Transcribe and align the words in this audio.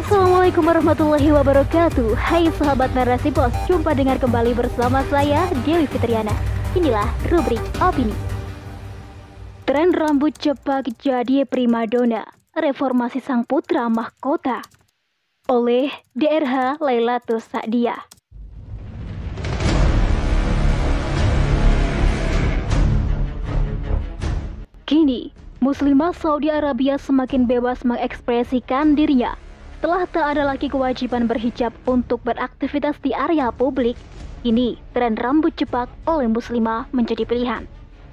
Assalamualaikum 0.00 0.64
warahmatullahi 0.64 1.28
wabarakatuh. 1.28 2.16
Hai 2.16 2.48
sahabat 2.56 2.88
narasi 2.96 3.28
pos 3.36 3.52
Jumpa 3.68 3.92
dengar 3.92 4.16
kembali 4.16 4.56
bersama 4.56 5.04
saya 5.12 5.44
Dewi 5.68 5.84
Fitriana. 5.84 6.32
Inilah 6.72 7.04
rubrik 7.28 7.60
opini. 7.84 8.16
Tren 9.68 9.92
rambut 9.92 10.32
cepak 10.40 10.88
jadi 10.96 11.44
primadona 11.44 12.24
Reformasi 12.56 13.20
sang 13.20 13.44
putra 13.44 13.92
mahkota. 13.92 14.64
Oleh 15.52 15.92
DRH 16.16 16.80
Lailatus 16.80 17.44
Sa'dia 17.52 18.00
Kini, 24.88 25.28
Muslimah 25.60 26.16
Saudi 26.16 26.48
Arabia 26.48 26.96
semakin 26.96 27.44
bebas 27.44 27.84
mengekspresikan 27.84 28.96
dirinya 28.96 29.36
setelah 29.80 30.04
tak 30.12 30.36
ada 30.36 30.44
lagi 30.44 30.68
kewajiban 30.68 31.24
berhijab 31.24 31.72
untuk 31.88 32.20
beraktivitas 32.20 33.00
di 33.00 33.16
area 33.16 33.48
publik, 33.48 33.96
ini 34.44 34.76
tren 34.92 35.16
rambut 35.16 35.56
cepak 35.56 35.88
oleh 36.04 36.28
muslimah 36.28 36.84
menjadi 36.92 37.24
pilihan. 37.24 37.64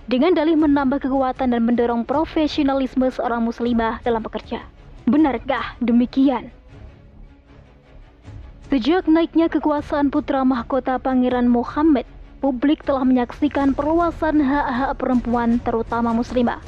Dengan 0.07 0.31
dalih 0.31 0.55
menambah 0.55 1.03
kekuatan 1.03 1.51
dan 1.51 1.67
mendorong 1.67 2.07
profesionalisme 2.07 3.11
seorang 3.11 3.43
muslimah 3.43 3.99
dalam 4.07 4.23
bekerja. 4.23 4.63
Benarkah 5.11 5.75
demikian? 5.83 6.55
Sejak 8.71 9.03
naiknya 9.11 9.51
kekuasaan 9.51 10.07
putra 10.07 10.47
mahkota 10.47 10.95
Pangeran 11.03 11.51
Muhammad, 11.51 12.07
publik 12.39 12.87
telah 12.87 13.03
menyaksikan 13.03 13.75
perluasan 13.75 14.39
hak-hak 14.39 14.95
perempuan 14.95 15.59
terutama 15.59 16.15
muslimah 16.15 16.63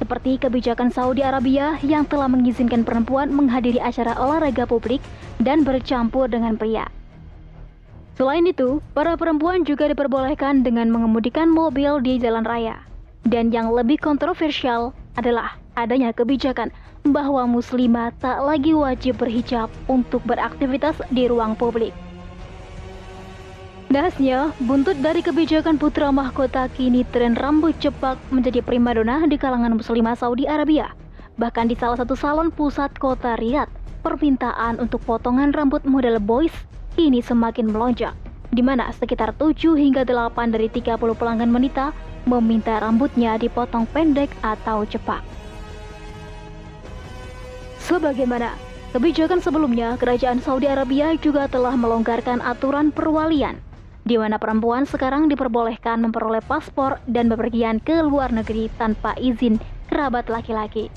seperti 0.00 0.40
kebijakan 0.40 0.88
Saudi 0.88 1.20
Arabia 1.20 1.76
yang 1.84 2.08
telah 2.08 2.26
mengizinkan 2.26 2.88
perempuan 2.88 3.28
menghadiri 3.28 3.76
acara 3.76 4.16
olahraga 4.16 4.64
publik 4.64 5.04
dan 5.36 5.60
bercampur 5.60 6.24
dengan 6.26 6.56
pria. 6.56 6.88
Selain 8.16 8.44
itu, 8.48 8.80
para 8.96 9.16
perempuan 9.20 9.64
juga 9.68 9.92
diperbolehkan 9.92 10.64
dengan 10.64 10.88
mengemudikan 10.88 11.52
mobil 11.52 12.00
di 12.00 12.16
jalan 12.16 12.44
raya. 12.44 12.80
Dan 13.28 13.52
yang 13.52 13.68
lebih 13.76 14.00
kontroversial 14.00 14.96
adalah 15.20 15.60
adanya 15.76 16.16
kebijakan 16.16 16.72
bahwa 17.04 17.48
muslimah 17.48 18.12
tak 18.20 18.40
lagi 18.44 18.76
wajib 18.76 19.20
berhijab 19.20 19.72
untuk 19.88 20.20
beraktivitas 20.24 20.96
di 21.12 21.28
ruang 21.28 21.56
publik. 21.56 21.92
Dahasnya, 23.90 24.54
buntut 24.62 25.02
dari 25.02 25.18
kebijakan 25.18 25.74
putra 25.74 26.14
mahkota 26.14 26.70
kini 26.70 27.02
tren 27.10 27.34
rambut 27.34 27.74
cepak 27.82 28.22
menjadi 28.30 28.62
primadona 28.62 29.26
di 29.26 29.34
kalangan 29.34 29.74
muslimah 29.74 30.14
Saudi 30.14 30.46
Arabia. 30.46 30.94
Bahkan 31.42 31.66
di 31.66 31.74
salah 31.74 31.98
satu 31.98 32.14
salon 32.14 32.54
pusat 32.54 32.94
kota 33.02 33.34
Riyadh, 33.34 33.66
permintaan 34.06 34.78
untuk 34.78 35.02
potongan 35.02 35.50
rambut 35.50 35.82
model 35.82 36.22
boys 36.22 36.54
kini 36.94 37.18
semakin 37.18 37.66
melonjak, 37.66 38.14
di 38.54 38.62
mana 38.62 38.94
sekitar 38.94 39.34
7 39.34 39.74
hingga 39.74 40.06
8 40.06 40.54
dari 40.54 40.70
30 40.70 40.94
pelanggan 40.94 41.50
wanita 41.50 41.90
meminta 42.30 42.78
rambutnya 42.78 43.42
dipotong 43.42 43.90
pendek 43.90 44.30
atau 44.46 44.86
cepak. 44.86 45.26
Sebagaimana 47.90 48.54
kebijakan 48.94 49.42
sebelumnya, 49.42 49.98
kerajaan 49.98 50.38
Saudi 50.38 50.70
Arabia 50.70 51.18
juga 51.18 51.50
telah 51.50 51.74
melonggarkan 51.74 52.38
aturan 52.38 52.94
perwalian 52.94 53.58
di 54.10 54.18
mana 54.18 54.42
perempuan 54.42 54.90
sekarang 54.90 55.30
diperbolehkan 55.30 56.02
memperoleh 56.02 56.42
paspor 56.42 56.98
dan 57.06 57.30
bepergian 57.30 57.78
ke 57.78 58.02
luar 58.02 58.34
negeri 58.34 58.66
tanpa 58.74 59.14
izin 59.14 59.62
kerabat 59.86 60.26
laki-laki. 60.26 60.90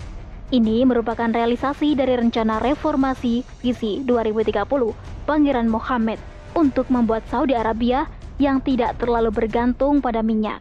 Ini 0.50 0.82
merupakan 0.82 1.30
realisasi 1.30 1.94
dari 1.94 2.18
rencana 2.18 2.58
reformasi 2.58 3.46
visi 3.62 4.02
2030 4.02 5.30
Pangeran 5.30 5.70
Mohammed 5.70 6.18
untuk 6.58 6.90
membuat 6.90 7.22
Saudi 7.30 7.54
Arabia 7.54 8.10
yang 8.42 8.58
tidak 8.66 8.98
terlalu 8.98 9.30
bergantung 9.30 10.02
pada 10.02 10.26
minyak. 10.26 10.58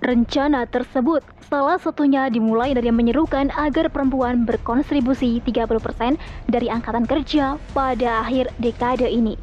Rencana 0.00 0.64
tersebut 0.64 1.20
salah 1.52 1.76
satunya 1.76 2.32
dimulai 2.32 2.72
dari 2.72 2.88
menyerukan 2.88 3.52
agar 3.52 3.92
perempuan 3.92 4.48
berkontribusi 4.48 5.44
30% 5.44 6.16
dari 6.48 6.72
angkatan 6.72 7.04
kerja 7.04 7.60
pada 7.76 8.24
akhir 8.24 8.52
dekade 8.56 9.08
ini. 9.08 9.36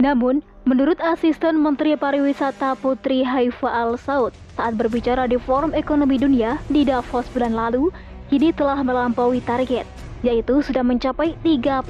Namun, 0.00 0.44
Menurut 0.64 0.96
asisten 1.04 1.60
Menteri 1.60 1.92
Pariwisata 1.92 2.72
Putri 2.80 3.20
Haifa 3.20 3.68
Al 3.68 4.00
Saud 4.00 4.32
saat 4.56 4.72
berbicara 4.80 5.28
di 5.28 5.36
Forum 5.36 5.76
Ekonomi 5.76 6.16
Dunia 6.16 6.56
di 6.72 6.88
Davos 6.88 7.28
bulan 7.36 7.52
lalu, 7.52 7.92
kini 8.32 8.48
telah 8.48 8.80
melampaui 8.80 9.44
target, 9.44 9.84
yaitu 10.24 10.64
sudah 10.64 10.80
mencapai 10.80 11.36
36% 11.44 11.84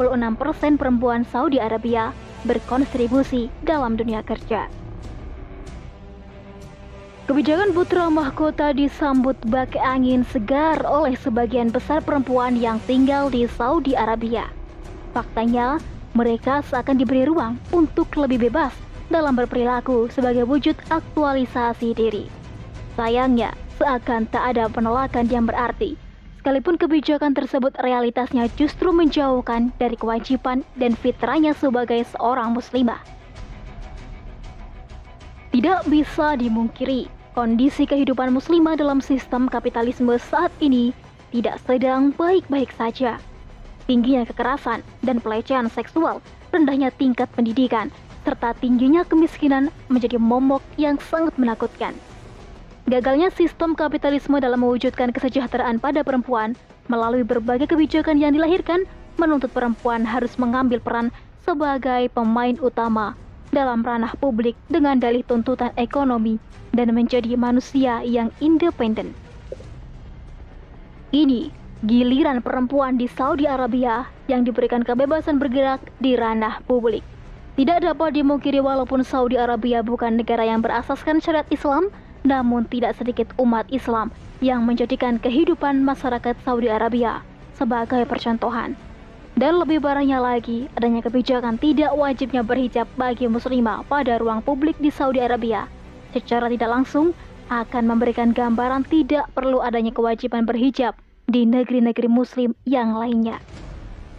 perempuan 0.75 1.23
Saudi 1.23 1.63
Arabia 1.63 2.11
berkontribusi 2.43 3.47
dalam 3.63 3.95
dunia 3.95 4.27
kerja. 4.27 4.67
Kebijakan 7.31 7.79
putra 7.79 8.11
mahkota 8.11 8.75
disambut 8.75 9.39
bak 9.55 9.79
angin 9.79 10.27
segar 10.27 10.83
oleh 10.83 11.15
sebagian 11.15 11.71
besar 11.71 12.03
perempuan 12.03 12.59
yang 12.59 12.83
tinggal 12.91 13.31
di 13.31 13.47
Saudi 13.47 13.95
Arabia. 13.95 14.51
Faktanya, 15.15 15.79
mereka 16.15 16.63
seakan 16.63 16.95
diberi 16.95 17.27
ruang 17.27 17.59
untuk 17.75 18.15
lebih 18.15 18.47
bebas 18.47 18.71
dalam 19.11 19.35
berperilaku 19.35 20.07
sebagai 20.15 20.47
wujud 20.47 20.79
aktualisasi 20.89 21.91
diri. 21.93 22.31
Sayangnya, 22.95 23.51
seakan 23.77 24.31
tak 24.31 24.55
ada 24.55 24.71
penolakan 24.71 25.27
yang 25.27 25.51
berarti, 25.51 25.99
sekalipun 26.39 26.79
kebijakan 26.79 27.35
tersebut 27.35 27.75
realitasnya 27.83 28.47
justru 28.55 28.95
menjauhkan 28.95 29.75
dari 29.83 29.99
kewajiban 29.99 30.63
dan 30.79 30.95
fitrahnya 30.95 31.53
sebagai 31.59 32.07
seorang 32.15 32.55
muslimah. 32.55 33.03
Tidak 35.51 35.91
bisa 35.91 36.39
dimungkiri, 36.39 37.11
kondisi 37.35 37.91
kehidupan 37.91 38.31
muslimah 38.31 38.79
dalam 38.79 39.03
sistem 39.03 39.51
kapitalisme 39.51 40.15
saat 40.19 40.55
ini 40.63 40.95
tidak 41.35 41.59
sedang 41.67 42.15
baik-baik 42.15 42.71
saja 42.79 43.19
tingginya 43.85 44.25
kekerasan 44.29 44.85
dan 45.05 45.21
pelecehan 45.21 45.69
seksual, 45.73 46.21
rendahnya 46.53 46.93
tingkat 46.95 47.29
pendidikan, 47.33 47.89
serta 48.25 48.57
tingginya 48.59 49.05
kemiskinan 49.05 49.69
menjadi 49.93 50.17
momok 50.17 50.65
yang 50.81 50.97
sangat 50.99 51.37
menakutkan. 51.37 51.93
Gagalnya 52.85 53.33
sistem 53.33 53.73
kapitalisme 53.73 54.37
dalam 54.41 54.61
mewujudkan 54.61 55.09
kesejahteraan 55.13 55.81
pada 55.81 56.05
perempuan 56.05 56.53
melalui 56.89 57.25
berbagai 57.25 57.73
kebijakan 57.73 58.21
yang 58.21 58.37
dilahirkan 58.37 58.85
menuntut 59.17 59.49
perempuan 59.53 60.05
harus 60.05 60.37
mengambil 60.37 60.83
peran 60.85 61.09
sebagai 61.45 62.13
pemain 62.13 62.57
utama 62.61 63.17
dalam 63.55 63.81
ranah 63.81 64.13
publik 64.19 64.59
dengan 64.67 64.99
dalih 64.99 65.23
tuntutan 65.25 65.73
ekonomi 65.79 66.37
dan 66.75 66.91
menjadi 66.91 67.39
manusia 67.39 68.03
yang 68.03 68.29
independen. 68.43 69.15
Ini 71.15 71.64
giliran 71.85 72.41
perempuan 72.41 72.97
di 72.97 73.05
Saudi 73.05 73.45
Arabia 73.45 74.09
yang 74.25 74.41
diberikan 74.49 74.81
kebebasan 74.81 75.37
bergerak 75.37 75.85
di 76.01 76.17
ranah 76.17 76.65
publik. 76.65 77.05
Tidak 77.61 77.85
dapat 77.85 78.17
dimungkiri 78.17 78.59
walaupun 78.59 79.05
Saudi 79.05 79.37
Arabia 79.37 79.85
bukan 79.85 80.17
negara 80.17 80.49
yang 80.49 80.65
berasaskan 80.65 81.21
syariat 81.21 81.47
Islam, 81.53 81.93
namun 82.25 82.65
tidak 82.67 82.97
sedikit 82.97 83.31
umat 83.37 83.69
Islam 83.69 84.09
yang 84.41 84.65
menjadikan 84.65 85.21
kehidupan 85.21 85.85
masyarakat 85.85 86.35
Saudi 86.43 86.73
Arabia 86.73 87.21
sebagai 87.55 88.09
percontohan. 88.09 88.75
Dan 89.37 89.61
lebih 89.61 89.85
parahnya 89.85 90.25
lagi, 90.25 90.73
adanya 90.81 91.05
kebijakan 91.05 91.61
tidak 91.61 91.93
wajibnya 91.95 92.41
berhijab 92.41 92.89
bagi 92.97 93.29
muslimah 93.29 93.85
pada 93.87 94.17
ruang 94.17 94.41
publik 94.41 94.75
di 94.81 94.89
Saudi 94.89 95.21
Arabia. 95.21 95.69
Secara 96.17 96.49
tidak 96.49 96.71
langsung, 96.71 97.13
akan 97.53 97.85
memberikan 97.85 98.33
gambaran 98.33 98.89
tidak 98.89 99.29
perlu 99.37 99.61
adanya 99.61 99.93
kewajiban 99.93 100.49
berhijab 100.49 100.97
di 101.29 101.49
negeri-negeri 101.49 102.09
Muslim 102.09 102.53
yang 102.69 102.97
lainnya. 102.97 103.41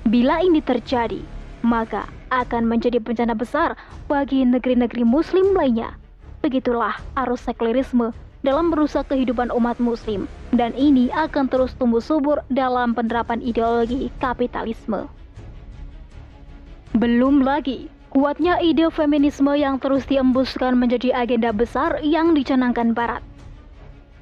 Bila 0.06 0.42
ini 0.42 0.62
terjadi, 0.62 1.22
maka 1.66 2.06
akan 2.30 2.66
menjadi 2.70 3.02
bencana 3.02 3.34
besar 3.34 3.74
bagi 4.06 4.46
negeri-negeri 4.46 5.06
Muslim 5.06 5.54
lainnya. 5.54 5.98
Begitulah 6.46 7.02
arus 7.26 7.42
sekularisme 7.46 8.14
dalam 8.46 8.70
merusak 8.70 9.10
kehidupan 9.10 9.50
umat 9.50 9.82
Muslim, 9.82 10.30
dan 10.54 10.78
ini 10.78 11.10
akan 11.10 11.50
terus 11.50 11.74
tumbuh 11.74 12.02
subur 12.02 12.46
dalam 12.54 12.94
penerapan 12.94 13.42
ideologi 13.42 14.14
kapitalisme. 14.22 15.10
Belum 16.94 17.42
lagi 17.42 17.90
kuatnya 18.14 18.62
ide 18.62 18.88
feminisme 18.94 19.52
yang 19.58 19.82
terus 19.82 20.06
diembuskan 20.06 20.78
menjadi 20.78 21.12
agenda 21.12 21.50
besar 21.52 22.00
yang 22.06 22.38
dicanangkan 22.38 22.94
Barat. 22.94 23.26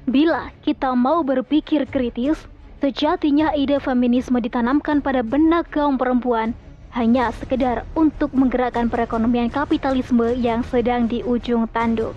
Bila 0.08 0.50
kita 0.64 0.96
mau 0.96 1.22
berpikir 1.22 1.86
kritis, 1.86 2.40
Sejatinya 2.82 3.54
ide 3.54 3.78
feminisme 3.78 4.38
ditanamkan 4.42 5.02
pada 5.02 5.22
benak 5.22 5.70
kaum 5.70 5.98
perempuan 5.98 6.56
hanya 6.94 7.34
sekedar 7.34 7.82
untuk 7.98 8.30
menggerakkan 8.34 8.86
perekonomian 8.86 9.50
kapitalisme 9.50 10.30
yang 10.38 10.62
sedang 10.70 11.10
di 11.10 11.26
ujung 11.26 11.66
tanduk. 11.74 12.14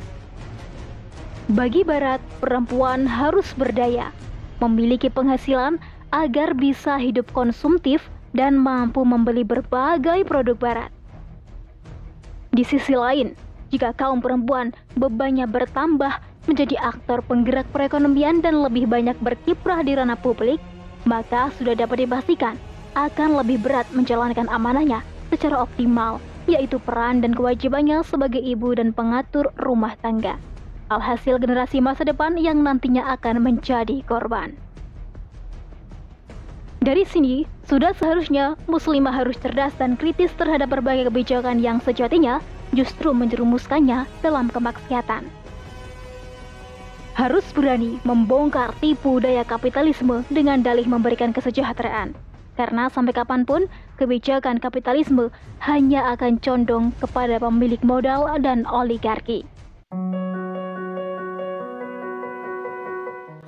Bagi 1.47 1.81
Barat, 1.81 2.19
perempuan 2.43 3.07
harus 3.07 3.55
berdaya, 3.57 4.13
memiliki 4.59 5.07
penghasilan 5.07 5.79
agar 6.11 6.53
bisa 6.53 6.99
hidup 6.99 7.31
konsumtif 7.31 8.05
dan 8.35 8.59
mampu 8.59 9.01
membeli 9.07 9.47
berbagai 9.47 10.27
produk 10.27 10.57
barat. 10.59 10.91
Di 12.51 12.67
sisi 12.67 12.93
lain, 12.93 13.33
jika 13.71 13.95
kaum 13.95 14.19
perempuan 14.19 14.75
bebannya 14.99 15.47
bertambah 15.47 16.19
menjadi 16.47 16.79
aktor 16.79 17.21
penggerak 17.27 17.67
perekonomian 17.75 18.39
dan 18.39 18.63
lebih 18.63 18.87
banyak 18.87 19.19
berkiprah 19.19 19.83
di 19.83 19.99
ranah 19.99 20.17
publik, 20.17 20.57
maka 21.03 21.51
sudah 21.59 21.75
dapat 21.75 22.07
dipastikan 22.07 22.55
akan 22.97 23.37
lebih 23.37 23.61
berat 23.61 23.85
menjalankan 23.93 24.49
amanahnya 24.49 25.05
secara 25.29 25.61
optimal, 25.61 26.17
yaitu 26.49 26.79
peran 26.81 27.21
dan 27.21 27.35
kewajibannya 27.35 28.01
sebagai 28.01 28.41
ibu 28.41 28.73
dan 28.73 28.95
pengatur 28.95 29.51
rumah 29.61 29.93
tangga. 30.01 30.39
Alhasil 30.87 31.35
generasi 31.37 31.83
masa 31.83 32.07
depan 32.07 32.39
yang 32.39 32.63
nantinya 32.63 33.11
akan 33.11 33.43
menjadi 33.43 33.99
korban. 34.07 34.55
Dari 36.79 37.03
sini, 37.03 37.43
sudah 37.67 37.91
seharusnya 37.91 38.55
muslimah 38.71 39.11
harus 39.11 39.35
cerdas 39.43 39.75
dan 39.75 39.99
kritis 39.99 40.31
terhadap 40.39 40.71
berbagai 40.71 41.11
kebijakan 41.11 41.59
yang 41.59 41.83
sejatinya 41.83 42.39
justru 42.71 43.11
menjerumuskannya 43.11 44.07
dalam 44.23 44.47
kemaksiatan. 44.47 45.27
Harus 47.17 47.49
berani 47.49 47.97
membongkar 48.05 48.77
tipu 48.77 49.17
daya 49.17 49.41
kapitalisme 49.41 50.21
dengan 50.29 50.61
dalih 50.61 50.85
memberikan 50.85 51.33
kesejahteraan. 51.33 52.13
Karena 52.53 52.93
sampai 52.93 53.09
kapan 53.09 53.41
pun, 53.41 53.65
kebijakan 53.97 54.61
kapitalisme 54.61 55.33
hanya 55.65 56.13
akan 56.13 56.37
condong 56.37 56.93
kepada 57.01 57.41
pemilik 57.41 57.81
modal 57.81 58.29
dan 58.45 58.69
oligarki. 58.69 59.49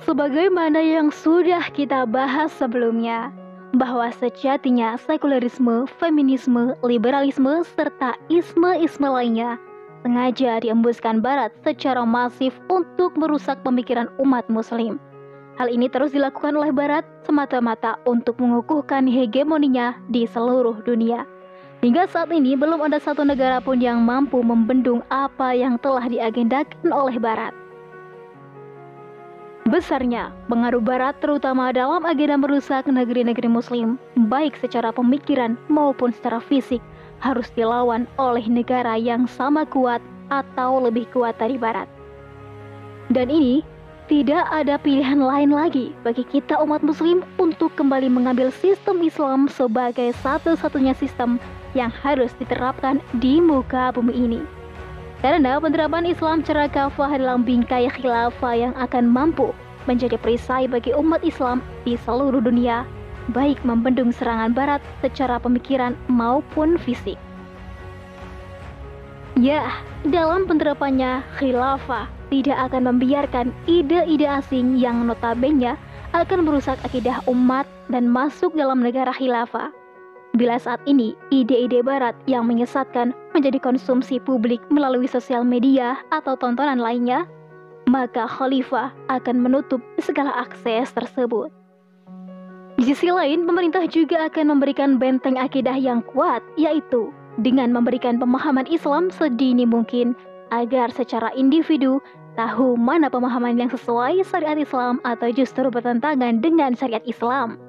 Sebagaimana 0.02 0.82
yang 0.82 1.14
sudah 1.14 1.70
kita 1.70 2.10
bahas 2.10 2.50
sebelumnya, 2.58 3.30
bahwa 3.78 4.10
sejatinya 4.18 4.98
sekularisme, 4.98 5.86
feminisme, 6.02 6.74
liberalisme, 6.82 7.62
serta 7.78 8.18
isme-isme 8.26 9.06
lainnya 9.06 9.62
sengaja 10.02 10.60
diembuskan 10.60 11.20
Barat 11.20 11.52
secara 11.64 12.04
masif 12.04 12.56
untuk 12.72 13.14
merusak 13.16 13.60
pemikiran 13.64 14.08
umat 14.20 14.48
Muslim 14.48 14.98
Hal 15.60 15.68
ini 15.68 15.92
terus 15.92 16.16
dilakukan 16.16 16.56
oleh 16.56 16.72
Barat 16.72 17.04
semata-mata 17.28 18.00
untuk 18.08 18.40
mengukuhkan 18.40 19.04
hegemoninya 19.04 19.92
di 20.08 20.24
seluruh 20.24 20.80
dunia. 20.88 21.28
Hingga 21.84 22.08
saat 22.08 22.32
ini 22.32 22.56
belum 22.56 22.80
ada 22.80 22.96
satu 22.96 23.28
negara 23.28 23.60
pun 23.60 23.76
yang 23.76 24.00
mampu 24.00 24.40
membendung 24.40 25.04
apa 25.12 25.52
yang 25.52 25.76
telah 25.76 26.08
diagendakan 26.08 26.88
oleh 26.88 27.20
Barat. 27.20 27.52
Besarnya 29.68 30.32
pengaruh 30.48 30.80
Barat 30.80 31.20
terutama 31.20 31.76
dalam 31.76 32.08
agenda 32.08 32.40
merusak 32.40 32.88
negeri-negeri 32.88 33.52
Muslim, 33.52 34.00
baik 34.32 34.56
secara 34.56 34.88
pemikiran 34.96 35.60
maupun 35.68 36.08
secara 36.16 36.40
fisik, 36.40 36.80
harus 37.20 37.48
dilawan 37.54 38.08
oleh 38.16 38.44
negara 38.48 38.96
yang 38.96 39.28
sama 39.28 39.68
kuat 39.68 40.00
atau 40.32 40.80
lebih 40.80 41.06
kuat 41.12 41.36
dari 41.36 41.60
Barat. 41.60 41.86
Dan 43.10 43.28
ini 43.28 43.60
tidak 44.10 44.42
ada 44.50 44.74
pilihan 44.74 45.22
lain 45.22 45.54
lagi 45.54 45.94
bagi 46.02 46.26
kita 46.26 46.58
umat 46.66 46.82
muslim 46.82 47.22
untuk 47.38 47.70
kembali 47.78 48.10
mengambil 48.10 48.50
sistem 48.50 49.06
Islam 49.06 49.46
sebagai 49.46 50.10
satu-satunya 50.18 50.98
sistem 50.98 51.38
yang 51.78 51.94
harus 51.94 52.34
diterapkan 52.42 52.98
di 53.22 53.38
muka 53.38 53.94
bumi 53.94 54.14
ini. 54.14 54.42
Karena 55.20 55.60
penerapan 55.60 56.08
Islam 56.08 56.42
secara 56.42 56.66
kafah 56.66 57.12
dalam 57.12 57.44
bingkai 57.44 57.92
khilafah 57.92 58.54
yang 58.56 58.74
akan 58.74 59.04
mampu 59.06 59.54
menjadi 59.84 60.16
perisai 60.16 60.66
bagi 60.66 60.90
umat 60.96 61.20
Islam 61.22 61.60
di 61.84 61.94
seluruh 61.94 62.40
dunia, 62.40 62.82
baik 63.30 63.60
membendung 63.62 64.10
serangan 64.10 64.56
barat 64.56 64.82
secara 65.04 65.36
pemikiran 65.36 65.94
maupun 66.08 66.80
fisik. 66.80 67.20
Ya, 69.38 69.72
dalam 70.04 70.44
penerapannya 70.44 71.24
khilafah 71.38 72.10
tidak 72.28 72.58
akan 72.70 72.92
membiarkan 72.92 73.54
ide-ide 73.64 74.26
asing 74.26 74.76
yang 74.76 75.06
notabene 75.06 75.78
akan 76.10 76.42
merusak 76.42 76.76
akidah 76.82 77.22
umat 77.30 77.64
dan 77.88 78.10
masuk 78.10 78.50
dalam 78.58 78.82
negara 78.82 79.14
khilafah. 79.14 79.70
Bila 80.34 80.62
saat 80.62 80.78
ini 80.86 81.14
ide-ide 81.34 81.82
barat 81.82 82.14
yang 82.30 82.46
menyesatkan 82.46 83.14
menjadi 83.34 83.58
konsumsi 83.58 84.22
publik 84.22 84.62
melalui 84.70 85.10
sosial 85.10 85.42
media 85.42 85.98
atau 86.14 86.38
tontonan 86.38 86.78
lainnya, 86.78 87.26
maka 87.90 88.30
khalifah 88.30 88.94
akan 89.10 89.36
menutup 89.42 89.82
segala 89.98 90.30
akses 90.46 90.94
tersebut. 90.94 91.50
Di 92.80 92.96
sisi 92.96 93.12
lain, 93.12 93.44
pemerintah 93.44 93.84
juga 93.92 94.32
akan 94.32 94.56
memberikan 94.56 94.96
benteng 94.96 95.36
akidah 95.36 95.76
yang 95.76 96.00
kuat, 96.00 96.40
yaitu 96.56 97.12
dengan 97.44 97.76
memberikan 97.76 98.16
pemahaman 98.16 98.64
Islam 98.72 99.12
sedini 99.12 99.68
mungkin 99.68 100.16
agar 100.48 100.88
secara 100.88 101.28
individu 101.36 102.00
tahu 102.40 102.80
mana 102.80 103.12
pemahaman 103.12 103.60
yang 103.60 103.68
sesuai 103.68 104.24
syariat 104.24 104.56
Islam 104.56 104.96
atau 105.04 105.28
justru 105.28 105.68
bertentangan 105.68 106.40
dengan 106.40 106.72
syariat 106.72 107.04
Islam. 107.04 107.60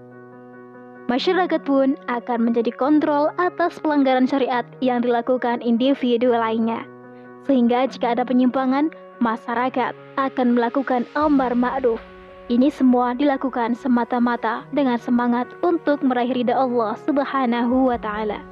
Masyarakat 1.12 1.60
pun 1.68 2.00
akan 2.08 2.40
menjadi 2.48 2.72
kontrol 2.72 3.36
atas 3.36 3.84
pelanggaran 3.84 4.32
syariat 4.32 4.64
yang 4.80 5.04
dilakukan 5.04 5.60
individu 5.60 6.32
lainnya. 6.32 6.88
Sehingga 7.44 7.84
jika 7.92 8.16
ada 8.16 8.24
penyimpangan, 8.24 8.88
masyarakat 9.20 9.92
akan 10.16 10.48
melakukan 10.56 11.04
amar 11.20 11.52
ma'ruf. 11.52 12.00
Ini 12.52 12.68
semua 12.68 13.16
dilakukan 13.16 13.80
semata-mata 13.80 14.68
dengan 14.76 15.00
semangat 15.00 15.48
untuk 15.64 16.04
meraih 16.04 16.36
ridha 16.36 16.52
Allah 16.52 17.00
Subhanahu 17.00 17.88
wa 17.88 17.96
taala. 17.96 18.44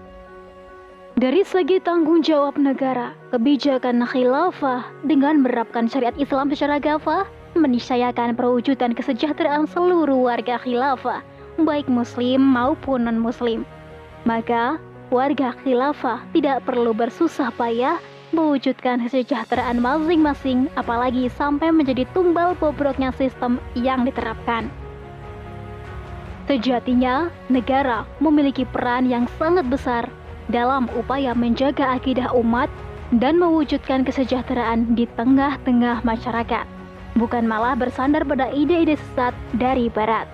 Dari 1.19 1.43
segi 1.43 1.83
tanggung 1.83 2.23
jawab 2.23 2.55
negara, 2.55 3.11
kebijakan 3.35 4.07
khilafah 4.07 4.87
dengan 5.03 5.43
menerapkan 5.43 5.91
syariat 5.91 6.15
Islam 6.15 6.47
secara 6.47 6.79
gafah 6.79 7.27
meniscayakan 7.59 8.39
perwujudan 8.39 8.95
kesejahteraan 8.95 9.67
seluruh 9.67 10.31
warga 10.31 10.55
khilafah, 10.63 11.19
baik 11.59 11.91
muslim 11.91 12.39
maupun 12.39 13.03
non-muslim. 13.03 13.67
Maka, 14.23 14.79
warga 15.11 15.51
khilafah 15.59 16.23
tidak 16.31 16.63
perlu 16.63 16.95
bersusah 16.95 17.51
payah 17.59 17.99
mewujudkan 18.31 19.01
kesejahteraan 19.05 19.81
masing-masing 19.81 20.69
apalagi 20.77 21.29
sampai 21.33 21.73
menjadi 21.73 22.05
tumbal 22.13 22.53
bobroknya 22.57 23.09
sistem 23.15 23.57
yang 23.73 24.05
diterapkan. 24.05 24.69
Sejatinya, 26.49 27.29
negara 27.45 28.09
memiliki 28.17 28.65
peran 28.65 29.05
yang 29.05 29.29
sangat 29.37 29.69
besar 29.69 30.09
dalam 30.49 30.89
upaya 30.97 31.37
menjaga 31.37 31.93
akidah 31.93 32.33
umat 32.33 32.73
dan 33.21 33.37
mewujudkan 33.37 34.01
kesejahteraan 34.01 34.97
di 34.97 35.05
tengah-tengah 35.13 36.01
masyarakat, 36.01 36.65
bukan 37.17 37.45
malah 37.45 37.77
bersandar 37.77 38.25
pada 38.25 38.49
ide-ide 38.49 38.97
sesat 38.97 39.33
dari 39.57 39.93
Barat. 39.93 40.25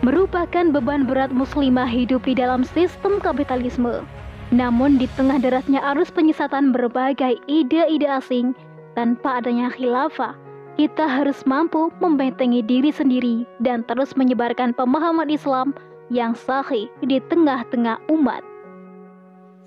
Merupakan 0.00 0.70
beban 0.72 1.04
berat 1.04 1.28
muslimah 1.34 1.88
hidup 1.88 2.22
di 2.24 2.38
dalam 2.38 2.62
sistem 2.62 3.18
kapitalisme. 3.18 4.06
Namun 4.48 4.96
di 4.96 5.04
tengah 5.12 5.36
derasnya 5.36 5.84
arus 5.92 6.08
penyesatan 6.08 6.72
berbagai 6.72 7.36
ide-ide 7.44 8.08
asing, 8.08 8.56
tanpa 8.96 9.44
adanya 9.44 9.68
khilafah, 9.68 10.32
kita 10.80 11.04
harus 11.04 11.44
mampu 11.44 11.92
membentengi 12.00 12.64
diri 12.64 12.88
sendiri 12.88 13.44
dan 13.60 13.84
terus 13.84 14.16
menyebarkan 14.16 14.72
pemahaman 14.72 15.28
Islam 15.28 15.76
yang 16.08 16.32
sahih 16.32 16.88
di 17.04 17.20
tengah-tengah 17.28 18.00
umat. 18.08 18.40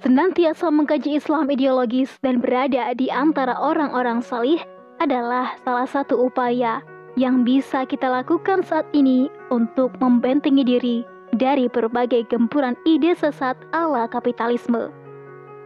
Senantiasa 0.01 0.73
mengkaji 0.73 1.21
Islam 1.21 1.45
ideologis 1.53 2.17
dan 2.25 2.41
berada 2.41 2.89
di 2.97 3.13
antara 3.13 3.53
orang-orang 3.53 4.25
salih 4.25 4.57
adalah 4.97 5.53
salah 5.61 5.85
satu 5.85 6.25
upaya 6.25 6.81
yang 7.13 7.45
bisa 7.45 7.85
kita 7.85 8.09
lakukan 8.09 8.65
saat 8.65 8.89
ini 8.97 9.29
untuk 9.53 9.93
membentengi 10.01 10.65
diri 10.65 10.97
dari 11.35 11.71
berbagai 11.71 12.27
gempuran 12.27 12.75
ide 12.83 13.15
sesat 13.15 13.55
ala 13.71 14.07
kapitalisme. 14.07 14.91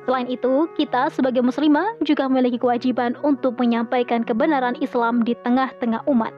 Selain 0.05 0.29
itu, 0.29 0.69
kita 0.77 1.09
sebagai 1.09 1.41
muslimah 1.41 1.97
juga 2.05 2.29
memiliki 2.29 2.61
kewajiban 2.61 3.17
untuk 3.25 3.57
menyampaikan 3.57 4.21
kebenaran 4.21 4.77
Islam 4.77 5.25
di 5.25 5.33
tengah-tengah 5.41 6.05
umat. 6.05 6.29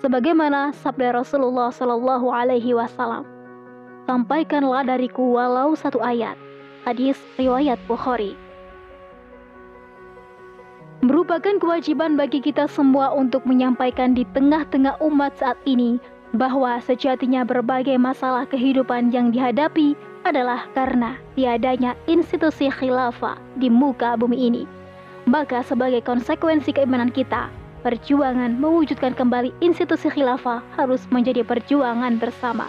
Sebagaimana 0.00 0.72
sabda 0.72 1.12
Rasulullah 1.12 1.68
Shallallahu 1.68 2.32
alaihi 2.32 2.72
wasallam. 2.72 3.28
Sampaikanlah 4.08 4.88
dariku 4.88 5.36
walau 5.36 5.76
satu 5.76 6.00
ayat 6.00 6.40
Hadis 6.88 7.20
riwayat 7.36 7.76
Bukhari. 7.84 8.32
Merupakan 11.04 11.60
kewajiban 11.60 12.16
bagi 12.16 12.40
kita 12.40 12.64
semua 12.64 13.12
untuk 13.12 13.44
menyampaikan 13.44 14.16
di 14.16 14.24
tengah-tengah 14.32 14.96
umat 15.04 15.36
saat 15.36 15.60
ini 15.68 16.00
bahwa 16.34 16.78
sejatinya 16.84 17.42
berbagai 17.42 17.98
masalah 17.98 18.46
kehidupan 18.46 19.10
yang 19.10 19.34
dihadapi 19.34 19.98
adalah 20.22 20.68
karena 20.76 21.16
tiadanya 21.34 21.96
institusi 22.06 22.68
khilafah 22.70 23.40
di 23.58 23.72
muka 23.72 24.14
bumi 24.14 24.38
ini. 24.50 24.62
Maka 25.26 25.64
sebagai 25.66 26.00
konsekuensi 26.04 26.72
keimanan 26.74 27.10
kita, 27.10 27.50
perjuangan 27.80 28.56
mewujudkan 28.60 29.16
kembali 29.16 29.50
institusi 29.64 30.12
khilafah 30.12 30.62
harus 30.76 31.02
menjadi 31.08 31.42
perjuangan 31.42 32.20
bersama. 32.20 32.68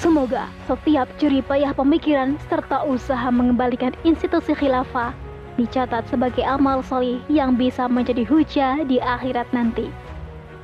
Semoga 0.00 0.48
setiap 0.64 1.12
jeripayah 1.20 1.76
pemikiran 1.76 2.40
serta 2.48 2.88
usaha 2.88 3.28
mengembalikan 3.28 3.92
institusi 4.08 4.56
khilafah 4.56 5.12
dicatat 5.60 6.08
sebagai 6.08 6.40
amal 6.40 6.80
solih 6.80 7.20
yang 7.28 7.52
bisa 7.52 7.84
menjadi 7.84 8.24
hujah 8.24 8.80
di 8.88 8.96
akhirat 8.96 9.44
nanti. 9.52 9.92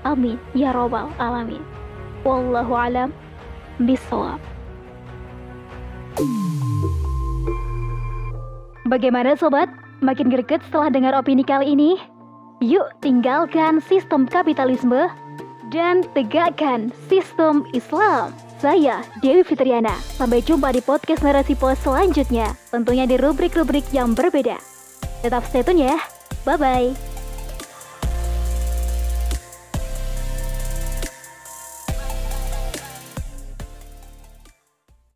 Amin 0.07 0.39
ya 0.55 0.71
robbal 0.71 1.11
alamin. 1.19 1.59
Wallahu 2.23 2.79
alam 2.79 3.11
bisawab. 3.83 4.39
Bagaimana 8.87 9.35
sobat? 9.35 9.67
Makin 9.99 10.31
greget 10.31 10.63
setelah 10.71 10.95
dengar 10.95 11.13
opini 11.19 11.43
kali 11.43 11.75
ini? 11.75 11.99
Yuk 12.63 12.87
tinggalkan 13.03 13.83
sistem 13.83 14.31
kapitalisme 14.31 15.11
dan 15.75 16.07
tegakkan 16.15 16.95
sistem 17.11 17.67
Islam. 17.75 18.31
Saya 18.57 19.05
Dewi 19.21 19.45
Fitriana. 19.45 19.93
Sampai 20.17 20.41
jumpa 20.41 20.73
di 20.73 20.81
podcast 20.81 21.21
Narasi 21.21 21.59
Pos 21.59 21.77
selanjutnya. 21.83 22.55
Tentunya 22.73 23.05
di 23.05 23.21
rubrik-rubrik 23.21 23.85
yang 23.93 24.17
berbeda. 24.17 24.57
Tetap 25.21 25.45
stay 25.51 25.61
tune 25.61 25.83
ya. 25.83 25.99
Bye-bye. 26.49 27.06